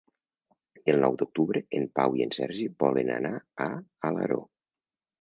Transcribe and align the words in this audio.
El 0.93 0.97
nou 1.03 1.17
d'octubre 1.19 1.63
en 1.81 1.87
Pau 2.01 2.19
i 2.21 2.27
en 2.27 2.35
Sergi 2.39 2.67
volen 2.87 3.15
anar 3.21 3.37
a 3.71 3.73
Alaró. 4.13 4.45